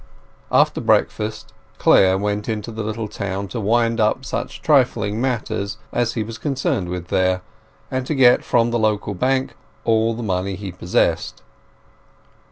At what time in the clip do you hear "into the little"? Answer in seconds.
2.49-3.07